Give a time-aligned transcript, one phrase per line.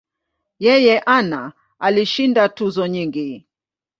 [0.65, 1.41] Yeye ana
[1.85, 3.45] alishinda tuzo nyingi.